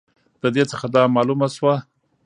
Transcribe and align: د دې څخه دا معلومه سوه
د 0.41 0.43
دې 0.55 0.63
څخه 0.71 0.85
دا 0.95 1.03
معلومه 1.15 1.47
سوه 1.55 1.75